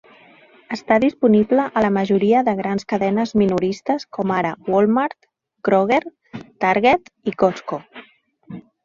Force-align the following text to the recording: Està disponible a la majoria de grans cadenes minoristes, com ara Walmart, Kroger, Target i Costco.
Està 0.75 0.95
disponible 1.01 1.65
a 1.81 1.83
la 1.85 1.91
majoria 1.97 2.39
de 2.47 2.55
grans 2.61 2.87
cadenes 2.93 3.33
minoristes, 3.41 4.05
com 4.19 4.33
ara 4.37 4.55
Walmart, 4.71 5.29
Kroger, 5.69 6.01
Target 6.67 7.13
i 7.35 7.39
Costco. 7.45 7.81